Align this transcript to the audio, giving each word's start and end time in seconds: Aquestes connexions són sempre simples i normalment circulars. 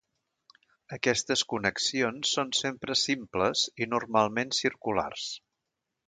Aquestes 0.95 1.41
connexions 1.51 2.31
són 2.37 2.49
sempre 2.59 2.95
simples 3.01 3.65
i 3.85 3.89
normalment 3.95 4.55
circulars. 4.61 5.27